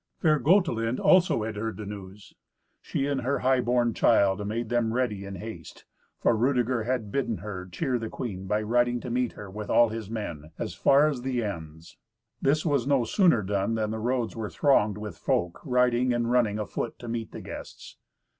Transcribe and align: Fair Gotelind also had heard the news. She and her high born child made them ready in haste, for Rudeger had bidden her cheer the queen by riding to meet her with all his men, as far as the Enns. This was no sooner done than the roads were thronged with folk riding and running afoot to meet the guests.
Fair 0.17 0.39
Gotelind 0.39 0.99
also 0.99 1.43
had 1.43 1.55
heard 1.55 1.77
the 1.77 1.85
news. 1.85 2.33
She 2.81 3.05
and 3.05 3.21
her 3.21 3.37
high 3.45 3.61
born 3.61 3.93
child 3.93 4.43
made 4.47 4.69
them 4.69 4.93
ready 4.95 5.25
in 5.25 5.35
haste, 5.35 5.85
for 6.17 6.35
Rudeger 6.35 6.85
had 6.85 7.11
bidden 7.11 7.37
her 7.37 7.67
cheer 7.67 7.99
the 7.99 8.09
queen 8.09 8.47
by 8.47 8.63
riding 8.63 8.99
to 9.01 9.11
meet 9.11 9.33
her 9.33 9.47
with 9.47 9.69
all 9.69 9.89
his 9.89 10.09
men, 10.09 10.49
as 10.57 10.73
far 10.73 11.05
as 11.07 11.21
the 11.21 11.43
Enns. 11.43 11.97
This 12.41 12.65
was 12.65 12.87
no 12.87 13.03
sooner 13.05 13.43
done 13.43 13.75
than 13.75 13.91
the 13.91 13.99
roads 13.99 14.35
were 14.35 14.49
thronged 14.49 14.97
with 14.97 15.19
folk 15.19 15.61
riding 15.63 16.15
and 16.15 16.31
running 16.31 16.57
afoot 16.57 16.97
to 16.97 17.07
meet 17.07 17.31
the 17.31 17.41
guests. 17.41 17.97